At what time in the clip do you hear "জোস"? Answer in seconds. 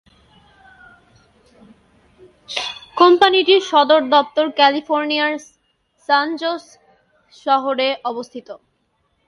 6.35-6.63